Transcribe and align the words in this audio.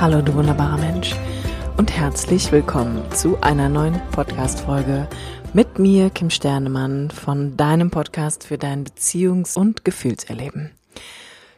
Hallo 0.00 0.22
du 0.22 0.32
wunderbarer 0.34 0.78
Mensch 0.78 1.16
und 1.76 1.90
herzlich 1.90 2.52
willkommen 2.52 3.02
zu 3.10 3.36
einer 3.40 3.68
neuen 3.68 4.00
Podcast-Folge 4.12 5.08
mit 5.54 5.80
mir, 5.80 6.10
Kim 6.10 6.30
Sternemann, 6.30 7.10
von 7.10 7.56
deinem 7.56 7.90
Podcast 7.90 8.44
für 8.44 8.58
dein 8.58 8.84
Beziehungs- 8.84 9.58
und 9.58 9.84
Gefühlserleben. 9.84 10.70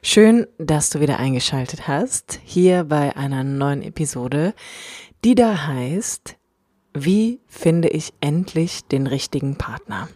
Schön, 0.03 0.47
dass 0.57 0.89
du 0.89 1.01
wieder 1.01 1.19
eingeschaltet 1.19 1.87
hast, 1.87 2.41
hier 2.43 2.85
bei 2.85 3.15
einer 3.15 3.45
neuen 3.45 3.83
Episode, 3.83 4.55
die 5.23 5.35
da 5.35 5.67
heißt, 5.67 6.39
wie 6.95 7.41
finde 7.47 7.89
ich 7.89 8.15
endlich 8.23 8.87
den 8.87 9.07
richtigen 9.07 9.57
Partner? 9.57 10.09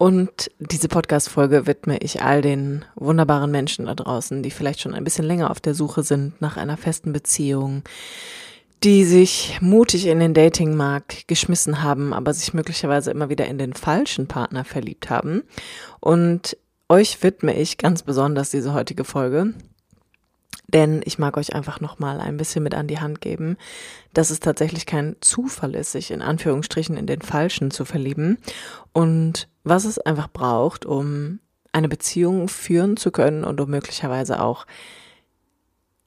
Und 0.00 0.50
diese 0.58 0.88
Podcast-Folge 0.88 1.66
widme 1.66 1.98
ich 1.98 2.22
all 2.22 2.40
den 2.40 2.86
wunderbaren 2.94 3.50
Menschen 3.50 3.84
da 3.84 3.94
draußen, 3.94 4.42
die 4.42 4.50
vielleicht 4.50 4.80
schon 4.80 4.94
ein 4.94 5.04
bisschen 5.04 5.26
länger 5.26 5.50
auf 5.50 5.60
der 5.60 5.74
Suche 5.74 6.02
sind 6.02 6.40
nach 6.40 6.56
einer 6.56 6.78
festen 6.78 7.12
Beziehung, 7.12 7.82
die 8.82 9.04
sich 9.04 9.58
mutig 9.60 10.06
in 10.06 10.18
den 10.18 10.32
Datingmarkt 10.32 11.28
geschmissen 11.28 11.82
haben, 11.82 12.14
aber 12.14 12.32
sich 12.32 12.54
möglicherweise 12.54 13.10
immer 13.10 13.28
wieder 13.28 13.44
in 13.44 13.58
den 13.58 13.74
falschen 13.74 14.26
Partner 14.26 14.64
verliebt 14.64 15.10
haben. 15.10 15.42
Und 16.00 16.56
euch 16.88 17.22
widme 17.22 17.54
ich 17.54 17.76
ganz 17.76 18.02
besonders 18.02 18.48
diese 18.48 18.72
heutige 18.72 19.04
Folge, 19.04 19.52
denn 20.72 21.02
ich 21.04 21.18
mag 21.18 21.36
euch 21.36 21.54
einfach 21.54 21.80
nochmal 21.80 22.20
ein 22.20 22.36
bisschen 22.36 22.62
mit 22.62 22.74
an 22.74 22.86
die 22.86 23.00
Hand 23.00 23.20
geben, 23.20 23.56
dass 24.12 24.30
es 24.30 24.40
tatsächlich 24.40 24.86
kein 24.86 25.16
Zufall 25.20 25.74
ist, 25.74 25.92
sich 25.92 26.10
in 26.10 26.22
Anführungsstrichen 26.22 26.96
in 26.96 27.06
den 27.06 27.22
Falschen 27.22 27.70
zu 27.70 27.84
verlieben 27.84 28.38
und 28.92 29.48
was 29.64 29.84
es 29.84 29.98
einfach 29.98 30.28
braucht, 30.28 30.86
um 30.86 31.40
eine 31.72 31.88
Beziehung 31.88 32.48
führen 32.48 32.96
zu 32.96 33.10
können 33.10 33.44
und 33.44 33.60
um 33.60 33.70
möglicherweise 33.70 34.42
auch 34.42 34.66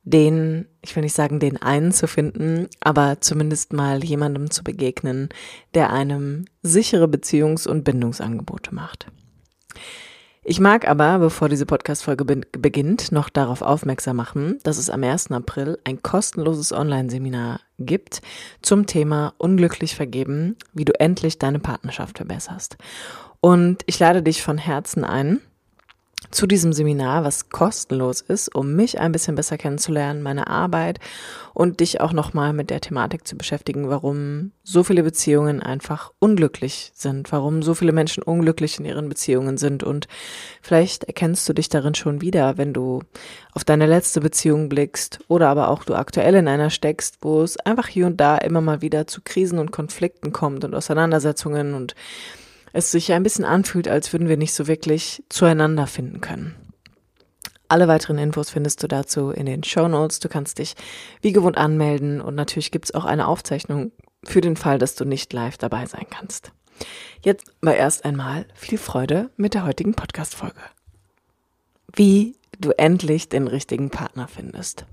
den, 0.03 0.67
ich 0.81 0.95
will 0.95 1.03
nicht 1.03 1.15
sagen, 1.15 1.39
den 1.39 1.61
einen 1.61 1.93
zu 1.93 2.07
finden, 2.07 2.67
aber 2.81 3.21
zumindest 3.21 3.71
mal 3.71 4.03
jemandem 4.03 4.51
zu 4.51 4.63
begegnen, 4.63 5.29
der 5.73 5.91
einem 5.91 6.45
sichere 6.61 7.05
Beziehungs- 7.05 7.67
und 7.67 7.85
Bindungsangebote 7.85 8.75
macht. 8.75 9.07
Ich 10.45 10.59
mag 10.59 10.89
aber, 10.89 11.19
bevor 11.19 11.47
diese 11.47 11.65
Podcast-Folge 11.65 12.25
be 12.25 12.41
beginnt, 12.51 13.13
noch 13.13 13.29
darauf 13.29 13.61
aufmerksam 13.61 14.17
machen, 14.17 14.59
dass 14.63 14.77
es 14.77 14.89
am 14.89 15.01
1. 15.01 15.31
April 15.31 15.79
ein 15.85 16.03
kostenloses 16.03 16.73
Online-Seminar 16.73 17.61
gibt 17.79 18.21
zum 18.61 18.85
Thema 18.85 19.33
Unglücklich 19.37 19.95
vergeben, 19.95 20.57
wie 20.73 20.83
du 20.83 20.99
endlich 20.99 21.39
deine 21.39 21.59
Partnerschaft 21.59 22.17
verbesserst. 22.17 22.75
Und 23.39 23.83
ich 23.85 23.97
lade 23.99 24.21
dich 24.21 24.43
von 24.43 24.57
Herzen 24.57 25.05
ein, 25.05 25.39
zu 26.33 26.47
diesem 26.47 26.73
Seminar, 26.73 27.23
was 27.23 27.49
kostenlos 27.49 28.21
ist, 28.21 28.53
um 28.55 28.75
mich 28.75 28.99
ein 28.99 29.11
bisschen 29.11 29.35
besser 29.35 29.57
kennenzulernen, 29.57 30.23
meine 30.23 30.47
Arbeit 30.47 30.99
und 31.53 31.79
dich 31.79 32.01
auch 32.01 32.11
nochmal 32.11 32.53
mit 32.53 32.71
der 32.71 32.81
Thematik 32.81 33.27
zu 33.27 33.37
beschäftigen, 33.37 33.89
warum 33.89 34.51
so 34.63 34.83
viele 34.83 35.03
Beziehungen 35.03 35.61
einfach 35.61 36.11
unglücklich 36.19 36.91
sind, 36.95 37.31
warum 37.31 37.61
so 37.61 37.75
viele 37.75 37.91
Menschen 37.91 38.23
unglücklich 38.23 38.79
in 38.79 38.85
ihren 38.85 39.09
Beziehungen 39.09 39.57
sind. 39.57 39.83
Und 39.83 40.07
vielleicht 40.61 41.03
erkennst 41.03 41.47
du 41.47 41.53
dich 41.53 41.69
darin 41.69 41.93
schon 41.93 42.21
wieder, 42.21 42.57
wenn 42.57 42.73
du 42.73 43.01
auf 43.53 43.63
deine 43.63 43.85
letzte 43.85 44.19
Beziehung 44.19 44.69
blickst 44.69 45.19
oder 45.27 45.49
aber 45.49 45.69
auch 45.69 45.83
du 45.83 45.93
aktuell 45.93 46.33
in 46.33 46.47
einer 46.47 46.71
steckst, 46.71 47.19
wo 47.21 47.43
es 47.43 47.57
einfach 47.57 47.87
hier 47.87 48.07
und 48.07 48.17
da 48.17 48.37
immer 48.37 48.61
mal 48.61 48.81
wieder 48.81 49.05
zu 49.05 49.21
Krisen 49.23 49.59
und 49.59 49.71
Konflikten 49.71 50.33
kommt 50.33 50.65
und 50.65 50.73
Auseinandersetzungen 50.73 51.75
und 51.75 51.93
es 52.73 52.91
sich 52.91 53.13
ein 53.13 53.23
bisschen 53.23 53.45
anfühlt, 53.45 53.87
als 53.87 54.11
würden 54.11 54.27
wir 54.27 54.37
nicht 54.37 54.53
so 54.53 54.67
wirklich 54.67 55.23
zueinander 55.29 55.87
finden 55.87 56.19
können. 56.19 56.55
Alle 57.69 57.87
weiteren 57.87 58.17
Infos 58.17 58.49
findest 58.49 58.83
du 58.83 58.87
dazu 58.87 59.31
in 59.31 59.45
den 59.45 59.63
Show 59.63 59.87
Notes. 59.87 60.19
Du 60.19 60.27
kannst 60.27 60.59
dich 60.59 60.75
wie 61.21 61.31
gewohnt 61.31 61.57
anmelden 61.57 62.19
und 62.19 62.35
natürlich 62.35 62.71
gibt 62.71 62.85
es 62.85 62.93
auch 62.93 63.05
eine 63.05 63.27
Aufzeichnung 63.27 63.91
für 64.23 64.41
den 64.41 64.57
Fall, 64.57 64.79
dass 64.79 64.95
du 64.95 65.05
nicht 65.05 65.31
live 65.33 65.57
dabei 65.57 65.85
sein 65.85 66.05
kannst. 66.09 66.51
Jetzt 67.23 67.51
aber 67.61 67.75
erst 67.75 68.05
einmal 68.05 68.45
viel 68.53 68.77
Freude 68.77 69.29
mit 69.37 69.53
der 69.53 69.65
heutigen 69.65 69.93
Podcast-Folge. 69.93 70.61
Wie 71.95 72.35
du 72.59 72.71
endlich 72.71 73.29
den 73.29 73.47
richtigen 73.47 73.89
Partner 73.89 74.27
findest. 74.27 74.85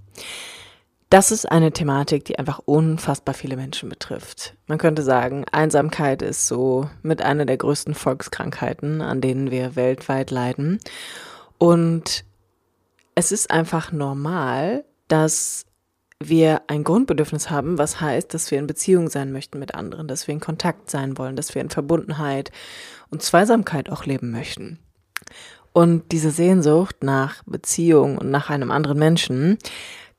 Das 1.11 1.33
ist 1.33 1.51
eine 1.51 1.73
Thematik, 1.73 2.25
die 2.25 2.39
einfach 2.39 2.61
unfassbar 2.65 3.35
viele 3.35 3.57
Menschen 3.57 3.89
betrifft. 3.89 4.55
Man 4.69 4.79
könnte 4.79 5.03
sagen, 5.03 5.45
Einsamkeit 5.51 6.23
ist 6.23 6.47
so 6.47 6.89
mit 7.03 7.21
einer 7.21 7.47
der 7.47 7.57
größten 7.57 7.95
Volkskrankheiten, 7.95 9.03
an 9.03 9.21
denen 9.21 9.51
wir 9.51 9.75
weltweit 9.75 10.31
leiden. 10.31 10.79
Und 11.59 12.25
es 13.17 13.33
ist 13.33 13.51
einfach 13.51 13.91
normal, 13.91 14.85
dass 15.09 15.67
wir 16.23 16.63
ein 16.69 16.85
Grundbedürfnis 16.85 17.51
haben, 17.51 17.77
was 17.77 18.01
heißt, 18.01 18.33
dass 18.33 18.53
wir 18.53 18.61
in 18.61 18.69
Beziehung 18.69 19.11
sein 19.11 19.33
möchten 19.33 19.59
mit 19.59 19.75
anderen, 19.75 20.07
dass 20.07 20.29
wir 20.29 20.35
in 20.35 20.41
Kontakt 20.41 20.91
sein 20.91 21.19
wollen, 21.19 21.35
dass 21.35 21.57
wir 21.57 21.63
in 21.63 21.71
Verbundenheit 21.71 22.53
und 23.11 23.21
Zweisamkeit 23.21 23.91
auch 23.91 24.05
leben 24.05 24.31
möchten. 24.31 24.79
Und 25.73 26.13
diese 26.13 26.31
Sehnsucht 26.31 27.03
nach 27.03 27.43
Beziehung 27.47 28.17
und 28.19 28.31
nach 28.31 28.49
einem 28.49 28.71
anderen 28.71 28.99
Menschen 28.99 29.59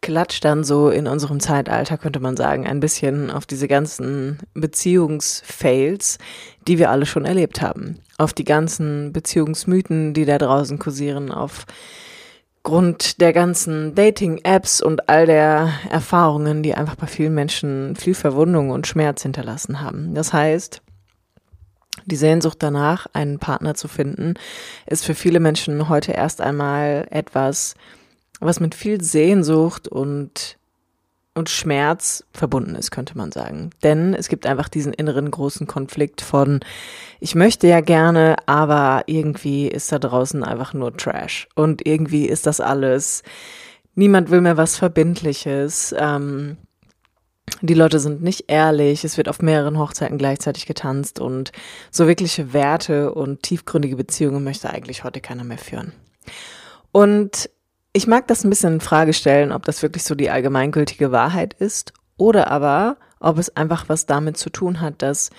klatscht 0.02 0.44
dann 0.44 0.64
so 0.64 0.90
in 0.90 1.08
unserem 1.08 1.40
Zeitalter, 1.40 1.98
könnte 1.98 2.20
man 2.20 2.36
sagen, 2.36 2.66
ein 2.66 2.80
bisschen 2.80 3.30
auf 3.30 3.46
diese 3.46 3.68
ganzen 3.68 4.40
Beziehungsfails, 4.54 6.18
die 6.68 6.80
wir 6.80 6.90
alle 6.90 7.06
schon 7.06 7.26
erlebt 7.26 7.62
haben. 7.62 8.00
Auf 8.18 8.34
die 8.34 8.44
ganzen 8.44 9.14
Beziehungsmythen, 9.14 10.14
die 10.14 10.26
da 10.26 10.38
draußen 10.38 10.80
kursieren, 10.80 11.32
auf 11.32 11.66
Grund 12.64 13.22
der 13.22 13.34
ganzen 13.34 13.96
Dating-Apps 13.96 14.82
und 14.82 15.10
all 15.10 15.26
der 15.26 15.72
Erfahrungen, 15.90 16.62
die 16.62 16.76
einfach 16.76 16.96
bei 16.96 17.08
vielen 17.08 17.34
Menschen 17.34 17.96
viel 17.96 18.14
Verwundung 18.14 18.70
und 18.70 18.86
Schmerz 18.86 19.24
hinterlassen 19.24 19.82
haben. 19.82 20.14
Das 20.14 20.32
heißt, 20.32 20.82
die 22.06 22.16
Sehnsucht 22.16 22.58
danach, 22.60 23.08
einen 23.14 23.40
Partner 23.40 23.74
zu 23.74 23.88
finden, 23.88 24.36
ist 24.86 25.06
für 25.06 25.16
viele 25.16 25.40
Menschen 25.40 25.90
heute 25.90 26.12
erst 26.12 26.42
einmal 26.42 27.08
etwas, 27.10 27.76
was 28.42 28.60
mit 28.60 28.76
viel 28.76 29.02
Sehnsucht 29.02 29.88
und 29.88 30.58
und 31.34 31.50
Schmerz 31.50 32.26
verbunden 32.34 32.76
ist, 32.76 32.92
könnte 32.92 33.18
man 33.18 33.32
sagen. 33.32 33.70
Denn 33.84 34.14
es 34.14 34.28
gibt 34.28 34.46
einfach 34.46 34.68
diesen 34.68 34.94
inneren 34.94 35.32
großen 35.32 35.66
Konflikt 35.66 36.22
von, 36.22 36.60
ich 37.20 37.36
möchte 37.36 37.68
ja 37.68 37.80
gerne, 37.80 38.36
aber 38.48 39.04
irgendwie 39.06 39.68
ist 39.68 39.92
da 39.92 40.00
draußen 40.00 40.44
einfach 40.44 40.74
nur 40.74 40.96
Trash. 40.96 41.48
Und 41.56 41.86
irgendwie 41.88 42.26
ist 42.26 42.48
das 42.48 42.60
alles, 42.60 43.24
niemand 43.96 44.30
will 44.30 44.42
mehr 44.42 44.58
was 44.58 44.78
Verbindliches. 44.78 45.96
Ähm, 45.98 46.58
die 47.62 47.74
Leute 47.76 48.00
sind 48.00 48.22
nicht 48.22 48.46
ehrlich, 48.48 49.04
es 49.04 49.18
wird 49.18 49.30
auf 49.30 49.42
mehreren 49.42 49.78
Hochzeiten 49.78 50.18
gleichzeitig 50.18 50.66
getanzt 50.66 51.20
und 51.20 51.52
so 51.92 52.08
wirkliche 52.08 52.54
Werte 52.54 53.14
und 53.14 53.44
tiefgründige 53.44 53.96
Beziehungen 53.96 54.44
möchte 54.44 54.70
eigentlich 54.70 55.04
heute 55.04 55.22
keiner 55.22 55.44
mehr 55.44 55.58
führen. 55.58 55.94
Und 56.92 57.50
ich 57.94 58.08
mag 58.08 58.28
das 58.28 58.44
ein 58.44 58.50
bisschen 58.50 58.76
in 58.76 58.82
Frage 58.82 59.14
stellen, 59.14 59.52
ob 59.52 59.66
das 59.66 59.82
wirklich 59.82 60.04
so 60.04 60.16
die 60.16 60.30
allgemeingültige 60.30 61.12
Wahrheit 61.12 61.54
ist 61.54 61.94
oder 62.18 62.50
aber, 62.50 62.98
ob 63.20 63.38
es 63.38 63.56
einfach 63.56 63.90
was 63.90 64.06
damit 64.06 64.38
zu 64.38 64.50
tun 64.50 64.80
hat, 64.80 65.02
dass 65.02 65.30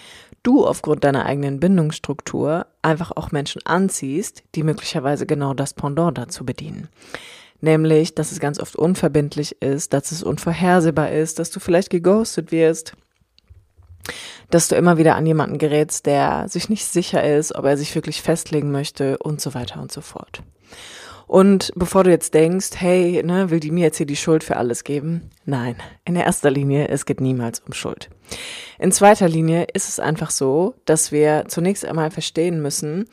du 0.43 0.67
aufgrund 0.67 1.05
deiner 1.05 1.25
eigenen 1.25 1.61
Bindungsstruktur 1.61 2.67
einfach 2.83 3.13
auch 3.13 3.33
Menschen 3.33 3.65
anziehst, 3.65 4.43
die 4.55 4.65
möglicherweise 4.65 5.25
genau 5.25 5.55
das 5.55 5.75
Pendant 5.75 6.19
dazu 6.19 6.45
bedienen. 6.45 6.89
Nämlich, 7.61 8.15
dass 8.15 8.33
es 8.33 8.41
ganz 8.41 8.59
oft 8.59 8.75
unverbindlich 8.75 9.63
ist, 9.63 9.93
dass 9.93 10.11
es 10.11 10.23
unvorhersehbar 10.23 11.13
ist, 11.13 11.39
dass 11.39 11.51
du 11.51 11.61
vielleicht 11.61 11.91
geghostet 11.91 12.51
wirst, 12.51 12.95
dass 14.51 14.67
du 14.67 14.75
immer 14.75 14.99
wieder 14.99 15.15
an 15.15 15.27
jemanden 15.27 15.59
gerätst, 15.59 16.07
der 16.07 16.49
sich 16.49 16.69
nicht 16.69 16.84
sicher 16.84 17.23
ist, 17.23 17.55
ob 17.55 17.65
er 17.65 17.77
sich 17.77 17.95
wirklich 17.95 18.21
festlegen 18.21 18.73
möchte 18.73 19.17
und 19.19 19.41
so 19.41 19.55
weiter 19.55 19.81
und 19.81 19.93
so 19.93 20.01
fort. 20.01 20.43
Und 21.32 21.72
bevor 21.76 22.04
du 22.04 22.10
jetzt 22.10 22.34
denkst, 22.34 22.72
hey, 22.75 23.22
ne, 23.25 23.48
will 23.48 23.59
die 23.59 23.70
mir 23.70 23.84
jetzt 23.84 23.97
hier 23.97 24.04
die 24.04 24.16
Schuld 24.16 24.44
für 24.44 24.59
alles 24.59 24.84
geben? 24.84 25.30
Nein, 25.47 25.77
in 26.04 26.15
erster 26.15 26.51
Linie, 26.51 26.89
es 26.89 27.07
geht 27.07 27.22
niemals 27.22 27.60
um 27.60 27.72
Schuld. 27.72 28.10
In 28.78 28.92
zweiter 28.92 29.30
Linie 29.30 29.66
ist 29.72 29.89
es 29.89 29.98
einfach 29.98 30.30
so, 30.30 30.74
dass 30.84 31.10
wir 31.10 31.47
zunächst 31.48 31.86
einmal 31.86 32.10
verstehen 32.10 32.60
müssen, 32.60 33.07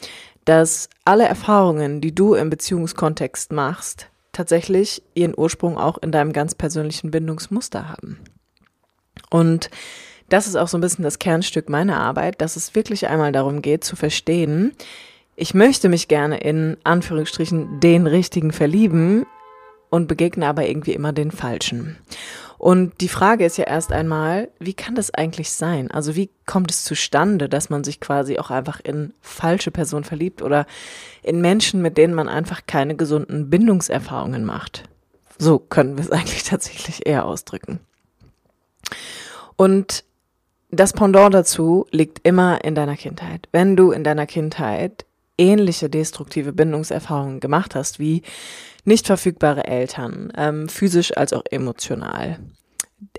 dass 0.44 0.90
alle 1.06 1.30
Erfahrungen, 1.30 2.02
die 2.02 2.14
du 2.14 2.34
im 2.34 2.50
Beziehungskontext 2.50 3.54
machst, 3.54 4.10
tatsächlich 4.34 5.02
ihren 5.14 5.34
Ursprung 5.38 5.78
auch 5.78 5.98
in 6.00 6.12
deinem 6.12 6.34
ganz 6.34 6.56
persönlichen 6.56 7.12
Bindungsmuster 7.12 7.88
haben. 7.88 8.20
Und 9.30 9.70
das 10.28 10.46
ist 10.46 10.58
auch 10.58 10.68
so 10.68 10.78
ein 10.78 10.82
bisschen 10.82 11.06
das 11.06 11.20
Kernstück 11.20 11.70
meiner 11.70 11.96
Arbeit, 11.96 12.42
dass 12.42 12.58
es 12.58 12.76
wirklich 12.76 13.08
einmal 13.08 13.32
darum 13.32 13.62
geht 13.62 13.86
zu 13.86 13.96
verstehen, 13.96 14.74
ich 15.40 15.54
möchte 15.54 15.88
mich 15.88 16.08
gerne 16.08 16.38
in 16.38 16.78
Anführungsstrichen 16.84 17.80
den 17.80 18.08
richtigen 18.08 18.52
verlieben 18.52 19.26
und 19.90 20.08
begegne 20.08 20.46
aber 20.46 20.68
irgendwie 20.68 20.94
immer 20.94 21.14
den 21.14 21.32
falschen. 21.32 21.98
Und 22.58 23.00
die 23.00 23.08
Frage 23.08 23.46
ist 23.46 23.58
ja 23.58 23.64
erst 23.64 23.94
einmal, 23.94 24.50
wie 24.60 24.74
kann 24.74 24.96
das 24.96 25.14
eigentlich 25.14 25.52
sein? 25.52 25.92
Also 25.92 26.18
wie 26.18 26.30
kommt 26.46 26.72
es 26.72 26.84
zustande, 26.84 27.48
dass 27.48 27.70
man 27.70 27.86
sich 27.86 28.02
quasi 28.02 28.38
auch 28.38 28.52
einfach 28.52 28.82
in 28.82 29.14
falsche 29.22 29.72
Personen 29.72 30.04
verliebt 30.04 30.42
oder 30.42 30.66
in 31.24 31.40
Menschen, 31.40 31.82
mit 31.82 31.98
denen 31.98 32.14
man 32.14 32.28
einfach 32.28 32.64
keine 32.68 32.98
gesunden 32.98 33.50
Bindungserfahrungen 33.50 34.44
macht? 34.44 34.84
So 35.38 35.58
können 35.58 35.98
wir 35.98 36.04
es 36.04 36.12
eigentlich 36.12 36.44
tatsächlich 36.44 37.08
eher 37.08 37.26
ausdrücken. 37.26 37.80
Und 39.56 40.04
das 40.70 40.92
Pendant 40.92 41.34
dazu 41.34 41.88
liegt 41.92 42.28
immer 42.28 42.64
in 42.66 42.76
deiner 42.76 42.98
Kindheit. 42.98 43.48
Wenn 43.54 43.78
du 43.78 43.92
in 43.92 44.04
deiner 44.04 44.28
Kindheit 44.28 45.06
ähnliche 45.40 45.90
destruktive 45.90 46.54
Bindungserfahrungen 46.54 47.40
gemacht 47.40 47.74
hast, 47.74 48.00
wie 48.00 48.22
nicht 48.86 49.08
verfügbare 49.08 49.66
Eltern, 49.66 50.32
ähm, 50.38 50.70
physisch 50.70 51.16
als 51.16 51.34
auch 51.34 51.44
emotional, 51.50 52.40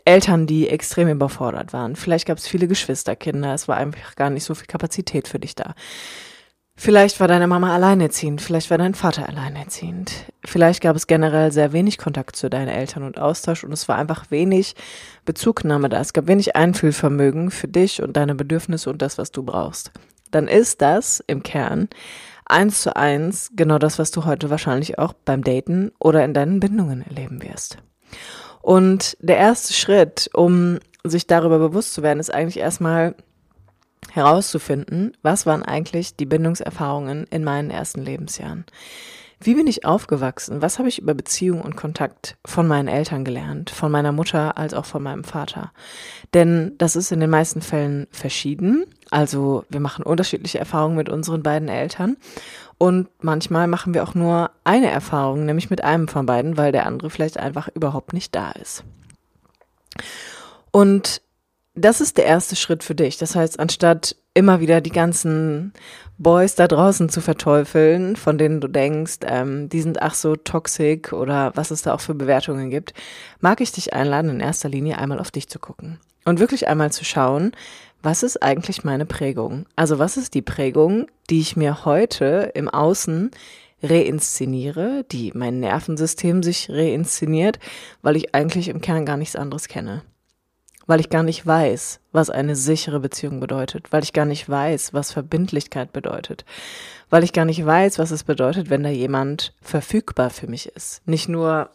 Eltern, 0.04 0.46
die 0.46 0.68
extrem 0.68 1.08
überfordert 1.08 1.72
waren, 1.72 1.96
vielleicht 1.96 2.26
gab 2.26 2.38
es 2.38 2.46
viele 2.46 2.68
Geschwisterkinder, 2.68 3.54
es 3.54 3.68
war 3.68 3.76
einfach 3.76 4.14
gar 4.14 4.30
nicht 4.30 4.44
so 4.44 4.54
viel 4.54 4.66
Kapazität 4.66 5.28
für 5.28 5.38
dich 5.38 5.54
da. 5.54 5.74
Vielleicht 6.76 7.20
war 7.20 7.28
deine 7.28 7.46
Mama 7.46 7.74
alleinerziehend, 7.74 8.40
vielleicht 8.40 8.70
war 8.70 8.78
dein 8.78 8.94
Vater 8.94 9.28
alleinerziehend. 9.28 10.12
Vielleicht 10.46 10.82
gab 10.82 10.96
es 10.96 11.06
generell 11.06 11.52
sehr 11.52 11.74
wenig 11.74 11.98
Kontakt 11.98 12.36
zu 12.36 12.48
deinen 12.48 12.68
Eltern 12.68 13.02
und 13.02 13.18
Austausch 13.18 13.64
und 13.64 13.72
es 13.72 13.86
war 13.86 13.96
einfach 13.96 14.30
wenig 14.30 14.74
Bezugnahme 15.26 15.90
da. 15.90 16.00
Es 16.00 16.14
gab 16.14 16.26
wenig 16.26 16.56
Einfühlvermögen 16.56 17.50
für 17.50 17.68
dich 17.68 18.02
und 18.02 18.16
deine 18.16 18.34
Bedürfnisse 18.34 18.88
und 18.88 19.02
das, 19.02 19.18
was 19.18 19.30
du 19.30 19.42
brauchst. 19.42 19.92
Dann 20.30 20.48
ist 20.48 20.82
das 20.82 21.22
im 21.26 21.42
Kern 21.42 21.88
eins 22.44 22.82
zu 22.82 22.96
eins 22.96 23.50
genau 23.54 23.78
das, 23.78 23.98
was 23.98 24.10
du 24.10 24.24
heute 24.24 24.50
wahrscheinlich 24.50 24.98
auch 24.98 25.12
beim 25.12 25.44
Daten 25.44 25.92
oder 25.98 26.24
in 26.24 26.34
deinen 26.34 26.60
Bindungen 26.60 27.02
erleben 27.02 27.42
wirst. 27.42 27.78
Und 28.60 29.16
der 29.20 29.36
erste 29.36 29.72
Schritt, 29.72 30.28
um 30.34 30.78
sich 31.04 31.26
darüber 31.26 31.58
bewusst 31.58 31.94
zu 31.94 32.02
werden, 32.02 32.20
ist 32.20 32.32
eigentlich 32.32 32.58
erstmal 32.58 33.14
herauszufinden, 34.10 35.16
was 35.22 35.46
waren 35.46 35.62
eigentlich 35.62 36.16
die 36.16 36.26
Bindungserfahrungen 36.26 37.26
in 37.30 37.44
meinen 37.44 37.70
ersten 37.70 38.02
Lebensjahren. 38.02 38.64
Wie 39.42 39.54
bin 39.54 39.66
ich 39.66 39.86
aufgewachsen? 39.86 40.60
Was 40.60 40.78
habe 40.78 40.90
ich 40.90 40.98
über 40.98 41.14
Beziehung 41.14 41.62
und 41.62 41.74
Kontakt 41.74 42.36
von 42.44 42.68
meinen 42.68 42.88
Eltern 42.88 43.24
gelernt, 43.24 43.70
von 43.70 43.90
meiner 43.90 44.12
Mutter 44.12 44.58
als 44.58 44.74
auch 44.74 44.84
von 44.84 45.02
meinem 45.02 45.24
Vater? 45.24 45.72
Denn 46.34 46.74
das 46.76 46.94
ist 46.94 47.10
in 47.10 47.20
den 47.20 47.30
meisten 47.30 47.62
Fällen 47.62 48.06
verschieden. 48.10 48.84
Also 49.10 49.64
wir 49.70 49.80
machen 49.80 50.04
unterschiedliche 50.04 50.58
Erfahrungen 50.58 50.96
mit 50.96 51.08
unseren 51.08 51.42
beiden 51.42 51.70
Eltern. 51.70 52.18
Und 52.76 53.08
manchmal 53.22 53.66
machen 53.66 53.94
wir 53.94 54.02
auch 54.02 54.14
nur 54.14 54.50
eine 54.64 54.90
Erfahrung, 54.90 55.46
nämlich 55.46 55.70
mit 55.70 55.82
einem 55.82 56.06
von 56.06 56.26
beiden, 56.26 56.58
weil 56.58 56.72
der 56.72 56.84
andere 56.84 57.08
vielleicht 57.08 57.38
einfach 57.38 57.68
überhaupt 57.68 58.12
nicht 58.12 58.34
da 58.34 58.50
ist. 58.52 58.84
Und 60.70 61.22
das 61.74 62.02
ist 62.02 62.18
der 62.18 62.26
erste 62.26 62.56
Schritt 62.56 62.84
für 62.84 62.94
dich. 62.94 63.16
Das 63.16 63.34
heißt, 63.34 63.58
anstatt 63.58 64.16
immer 64.34 64.60
wieder 64.60 64.80
die 64.80 64.90
ganzen 64.90 65.72
Boys 66.18 66.54
da 66.54 66.68
draußen 66.68 67.08
zu 67.08 67.20
verteufeln, 67.20 68.14
von 68.16 68.38
denen 68.38 68.60
du 68.60 68.68
denkst, 68.68 69.18
ähm, 69.26 69.68
die 69.68 69.82
sind 69.82 70.02
ach 70.02 70.14
so 70.14 70.36
toxisch 70.36 71.12
oder 71.12 71.52
was 71.56 71.70
es 71.70 71.82
da 71.82 71.94
auch 71.94 72.00
für 72.00 72.14
Bewertungen 72.14 72.70
gibt, 72.70 72.94
mag 73.40 73.60
ich 73.60 73.72
dich 73.72 73.92
einladen, 73.92 74.30
in 74.30 74.40
erster 74.40 74.68
Linie 74.68 74.98
einmal 74.98 75.18
auf 75.18 75.30
dich 75.30 75.48
zu 75.48 75.58
gucken 75.58 75.98
und 76.24 76.38
wirklich 76.38 76.68
einmal 76.68 76.92
zu 76.92 77.04
schauen, 77.04 77.52
was 78.02 78.22
ist 78.22 78.42
eigentlich 78.42 78.84
meine 78.84 79.04
Prägung? 79.04 79.66
Also 79.76 79.98
was 79.98 80.16
ist 80.16 80.34
die 80.34 80.42
Prägung, 80.42 81.06
die 81.28 81.40
ich 81.40 81.56
mir 81.56 81.84
heute 81.84 82.52
im 82.54 82.68
Außen 82.68 83.30
reinszeniere, 83.82 85.04
die 85.10 85.32
mein 85.34 85.60
Nervensystem 85.60 86.42
sich 86.42 86.70
reinszeniert, 86.70 87.58
weil 88.02 88.16
ich 88.16 88.34
eigentlich 88.34 88.68
im 88.68 88.80
Kern 88.80 89.06
gar 89.06 89.16
nichts 89.16 89.36
anderes 89.36 89.68
kenne 89.68 90.02
weil 90.90 90.98
ich 90.98 91.08
gar 91.08 91.22
nicht 91.22 91.46
weiß, 91.46 92.00
was 92.10 92.30
eine 92.30 92.56
sichere 92.56 92.98
Beziehung 92.98 93.38
bedeutet, 93.38 93.92
weil 93.92 94.02
ich 94.02 94.12
gar 94.12 94.24
nicht 94.24 94.48
weiß, 94.48 94.92
was 94.92 95.12
Verbindlichkeit 95.12 95.92
bedeutet, 95.92 96.44
weil 97.10 97.22
ich 97.22 97.32
gar 97.32 97.44
nicht 97.44 97.64
weiß, 97.64 98.00
was 98.00 98.10
es 98.10 98.24
bedeutet, 98.24 98.70
wenn 98.70 98.82
da 98.82 98.88
jemand 98.88 99.54
verfügbar 99.62 100.30
für 100.30 100.48
mich 100.48 100.66
ist. 100.66 101.06
Nicht 101.06 101.28
nur 101.28 101.70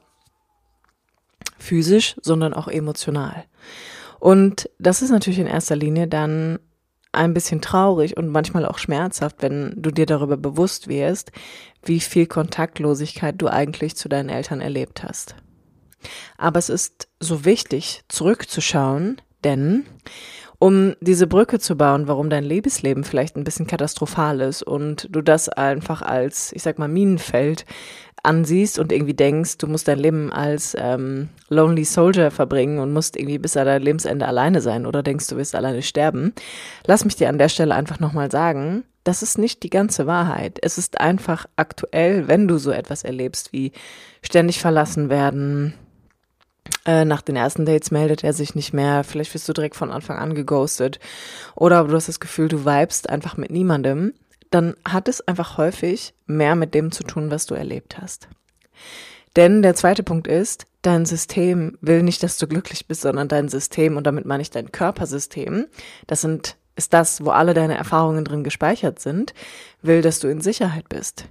physisch, 1.57 2.17
sondern 2.23 2.53
auch 2.53 2.67
emotional. 2.67 3.45
Und 4.19 4.69
das 4.79 5.01
ist 5.01 5.11
natürlich 5.11 5.39
in 5.39 5.47
erster 5.47 5.77
Linie 5.77 6.09
dann 6.09 6.59
ein 7.13 7.33
bisschen 7.33 7.61
traurig 7.61 8.17
und 8.17 8.27
manchmal 8.27 8.65
auch 8.65 8.79
schmerzhaft, 8.79 9.37
wenn 9.39 9.75
du 9.77 9.91
dir 9.91 10.05
darüber 10.05 10.35
bewusst 10.35 10.89
wirst, 10.89 11.31
wie 11.85 12.01
viel 12.01 12.25
Kontaktlosigkeit 12.25 13.35
du 13.37 13.47
eigentlich 13.47 13.95
zu 13.95 14.09
deinen 14.09 14.27
Eltern 14.27 14.59
erlebt 14.59 15.03
hast. 15.03 15.35
Aber 16.37 16.59
es 16.59 16.69
ist 16.69 17.07
so 17.19 17.45
wichtig, 17.45 18.03
zurückzuschauen, 18.07 19.21
denn 19.43 19.85
um 20.59 20.95
diese 21.01 21.27
Brücke 21.27 21.59
zu 21.59 21.75
bauen, 21.75 22.07
warum 22.07 22.29
dein 22.29 22.43
Lebensleben 22.43 23.03
vielleicht 23.03 23.35
ein 23.35 23.43
bisschen 23.43 23.67
katastrophal 23.67 24.41
ist 24.41 24.63
und 24.63 25.07
du 25.11 25.21
das 25.21 25.49
einfach 25.49 26.01
als, 26.01 26.51
ich 26.53 26.63
sag 26.63 26.79
mal, 26.79 26.87
Minenfeld 26.87 27.65
ansiehst 28.23 28.79
und 28.79 28.91
irgendwie 28.91 29.13
denkst, 29.13 29.57
du 29.59 29.67
musst 29.67 29.87
dein 29.87 29.99
Leben 29.99 30.33
als 30.33 30.75
ähm, 30.79 31.29
Lonely 31.49 31.85
Soldier 31.85 32.31
verbringen 32.31 32.79
und 32.79 32.91
musst 32.91 33.15
irgendwie 33.15 33.37
bis 33.37 33.55
an 33.55 33.65
dein 33.65 33.81
Lebensende 33.81 34.27
alleine 34.27 34.61
sein 34.61 34.85
oder 34.85 35.03
denkst, 35.03 35.27
du 35.27 35.37
wirst 35.37 35.55
alleine 35.55 35.83
sterben, 35.83 36.33
lass 36.87 37.05
mich 37.05 37.15
dir 37.15 37.29
an 37.29 37.37
der 37.37 37.49
Stelle 37.49 37.75
einfach 37.75 37.99
nochmal 37.99 38.31
sagen, 38.31 38.83
das 39.03 39.21
ist 39.21 39.37
nicht 39.37 39.61
die 39.61 39.69
ganze 39.69 40.07
Wahrheit. 40.07 40.57
Es 40.63 40.79
ist 40.79 40.99
einfach 40.99 41.45
aktuell, 41.55 42.27
wenn 42.27 42.47
du 42.47 42.57
so 42.57 42.71
etwas 42.71 43.03
erlebst 43.03 43.53
wie 43.53 43.71
ständig 44.23 44.59
verlassen 44.59 45.09
werden, 45.09 45.75
äh, 46.85 47.05
nach 47.05 47.21
den 47.21 47.35
ersten 47.35 47.65
Dates 47.65 47.91
meldet 47.91 48.23
er 48.23 48.33
sich 48.33 48.55
nicht 48.55 48.73
mehr. 48.73 49.03
Vielleicht 49.03 49.33
wirst 49.33 49.49
du 49.49 49.53
direkt 49.53 49.75
von 49.75 49.91
Anfang 49.91 50.17
an 50.17 50.35
geghostet. 50.35 50.99
Oder 51.55 51.83
du 51.85 51.93
hast 51.93 52.07
das 52.07 52.19
Gefühl, 52.19 52.47
du 52.47 52.65
vibest 52.65 53.09
einfach 53.09 53.37
mit 53.37 53.51
niemandem. 53.51 54.13
Dann 54.51 54.75
hat 54.87 55.07
es 55.07 55.27
einfach 55.27 55.57
häufig 55.57 56.13
mehr 56.27 56.55
mit 56.55 56.73
dem 56.73 56.91
zu 56.91 57.03
tun, 57.03 57.31
was 57.31 57.45
du 57.45 57.55
erlebt 57.55 57.97
hast. 57.99 58.27
Denn 59.35 59.61
der 59.61 59.75
zweite 59.75 60.03
Punkt 60.03 60.27
ist, 60.27 60.65
dein 60.81 61.05
System 61.05 61.77
will 61.81 62.03
nicht, 62.03 62.23
dass 62.23 62.37
du 62.37 62.47
glücklich 62.47 62.87
bist, 62.87 63.01
sondern 63.01 63.27
dein 63.27 63.49
System, 63.49 63.97
und 63.97 64.05
damit 64.05 64.25
meine 64.25 64.41
ich 64.41 64.51
dein 64.51 64.71
Körpersystem, 64.71 65.65
das 66.07 66.21
sind, 66.21 66.55
ist 66.75 66.93
das, 66.93 67.25
wo 67.25 67.31
alle 67.31 67.53
deine 67.53 67.77
Erfahrungen 67.77 68.23
drin 68.23 68.43
gespeichert 68.43 68.99
sind, 68.99 69.33
will, 69.81 70.01
dass 70.01 70.19
du 70.19 70.27
in 70.27 70.41
Sicherheit 70.41 70.87
bist. 70.87 71.25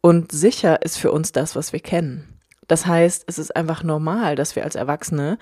Und 0.00 0.30
sicher 0.30 0.82
ist 0.82 0.98
für 0.98 1.10
uns 1.10 1.32
das, 1.32 1.56
was 1.56 1.72
wir 1.72 1.80
kennen. 1.80 2.37
Das 2.68 2.86
heißt, 2.86 3.24
es 3.26 3.38
ist 3.38 3.56
einfach 3.56 3.82
normal, 3.82 4.36
dass 4.36 4.54
wir 4.54 4.64
als 4.64 4.76
Erwachsene 4.76 5.38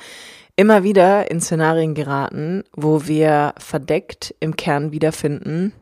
immer 0.56 0.82
wieder 0.82 1.30
in 1.30 1.40
Szenarien 1.40 1.94
geraten, 1.94 2.64
wo 2.74 3.06
wir 3.06 3.54
verdeckt 3.58 4.34
im 4.40 4.56
Kern 4.56 4.90
wiederfinden, 4.90 5.72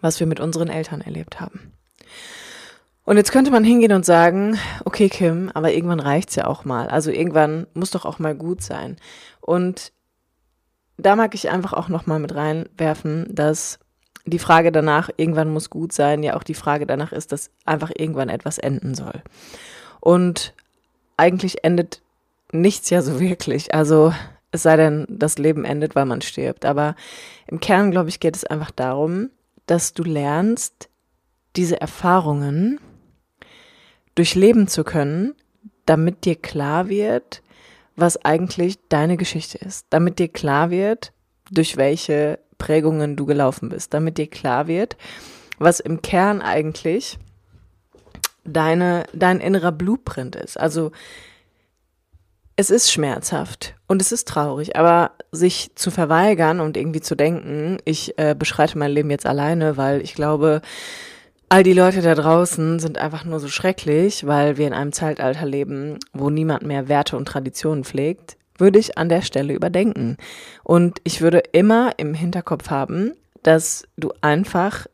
was 0.00 0.20
wir 0.20 0.26
mit 0.26 0.38
unseren 0.38 0.68
Eltern 0.68 1.00
erlebt 1.00 1.40
haben. 1.40 1.72
Und 3.04 3.16
jetzt 3.16 3.32
könnte 3.32 3.50
man 3.50 3.64
hingehen 3.64 3.92
und 3.92 4.04
sagen, 4.04 4.56
okay 4.84 5.08
Kim, 5.08 5.50
aber 5.52 5.72
irgendwann 5.72 5.98
reicht's 5.98 6.36
ja 6.36 6.46
auch 6.46 6.64
mal. 6.64 6.86
Also 6.88 7.10
irgendwann 7.10 7.66
muss 7.74 7.90
doch 7.90 8.04
auch 8.04 8.20
mal 8.20 8.36
gut 8.36 8.62
sein. 8.62 8.96
Und 9.40 9.92
da 10.96 11.16
mag 11.16 11.34
ich 11.34 11.50
einfach 11.50 11.72
auch 11.72 11.88
noch 11.88 12.06
mal 12.06 12.20
mit 12.20 12.34
reinwerfen, 12.34 13.26
dass 13.34 13.80
die 14.26 14.38
Frage 14.38 14.70
danach, 14.70 15.08
irgendwann 15.16 15.50
muss 15.50 15.70
gut 15.70 15.92
sein, 15.92 16.22
ja 16.22 16.36
auch 16.36 16.42
die 16.42 16.54
Frage 16.54 16.86
danach 16.86 17.10
ist, 17.10 17.32
dass 17.32 17.50
einfach 17.64 17.90
irgendwann 17.92 18.28
etwas 18.28 18.58
enden 18.58 18.94
soll. 18.94 19.22
Und 20.00 20.54
eigentlich 21.20 21.64
endet 21.64 22.00
nichts 22.50 22.90
ja 22.90 23.02
so 23.02 23.20
wirklich. 23.20 23.74
Also 23.74 24.12
es 24.50 24.62
sei 24.62 24.76
denn, 24.76 25.06
das 25.08 25.38
Leben 25.38 25.64
endet, 25.64 25.94
weil 25.94 26.06
man 26.06 26.22
stirbt. 26.22 26.64
Aber 26.64 26.96
im 27.46 27.60
Kern, 27.60 27.90
glaube 27.90 28.08
ich, 28.08 28.18
geht 28.20 28.34
es 28.34 28.44
einfach 28.44 28.70
darum, 28.70 29.30
dass 29.66 29.92
du 29.92 30.02
lernst, 30.02 30.88
diese 31.56 31.80
Erfahrungen 31.80 32.80
durchleben 34.14 34.66
zu 34.66 34.82
können, 34.82 35.34
damit 35.84 36.24
dir 36.24 36.36
klar 36.36 36.88
wird, 36.88 37.42
was 37.96 38.24
eigentlich 38.24 38.78
deine 38.88 39.16
Geschichte 39.16 39.58
ist. 39.58 39.86
Damit 39.90 40.18
dir 40.18 40.28
klar 40.28 40.70
wird, 40.70 41.12
durch 41.50 41.76
welche 41.76 42.38
Prägungen 42.58 43.16
du 43.16 43.26
gelaufen 43.26 43.68
bist. 43.68 43.92
Damit 43.94 44.16
dir 44.18 44.28
klar 44.28 44.68
wird, 44.68 44.96
was 45.58 45.80
im 45.80 46.02
Kern 46.02 46.40
eigentlich 46.40 47.18
deine, 48.44 49.04
dein 49.12 49.40
innerer 49.40 49.72
Blueprint 49.72 50.36
ist. 50.36 50.58
Also 50.58 50.92
es 52.56 52.70
ist 52.70 52.92
schmerzhaft 52.92 53.74
und 53.86 54.02
es 54.02 54.12
ist 54.12 54.28
traurig, 54.28 54.76
aber 54.76 55.12
sich 55.32 55.70
zu 55.76 55.90
verweigern 55.90 56.60
und 56.60 56.76
irgendwie 56.76 57.00
zu 57.00 57.14
denken, 57.14 57.78
ich 57.84 58.18
äh, 58.18 58.34
beschreite 58.38 58.76
mein 58.76 58.90
Leben 58.90 59.10
jetzt 59.10 59.24
alleine, 59.24 59.76
weil 59.78 60.02
ich 60.02 60.14
glaube, 60.14 60.60
all 61.48 61.62
die 61.62 61.72
Leute 61.72 62.02
da 62.02 62.14
draußen 62.14 62.78
sind 62.78 62.98
einfach 62.98 63.24
nur 63.24 63.40
so 63.40 63.48
schrecklich, 63.48 64.26
weil 64.26 64.58
wir 64.58 64.66
in 64.66 64.74
einem 64.74 64.92
Zeitalter 64.92 65.46
leben, 65.46 65.98
wo 66.12 66.28
niemand 66.28 66.62
mehr 66.62 66.88
Werte 66.88 67.16
und 67.16 67.26
Traditionen 67.26 67.84
pflegt, 67.84 68.36
würde 68.58 68.78
ich 68.78 68.98
an 68.98 69.08
der 69.08 69.22
Stelle 69.22 69.54
überdenken. 69.54 70.16
Und 70.62 71.00
ich 71.04 71.22
würde 71.22 71.42
immer 71.52 71.92
im 71.96 72.14
Hinterkopf 72.14 72.68
haben, 72.68 73.12
dass 73.42 73.84
du 73.96 74.12
einfach 74.20 74.86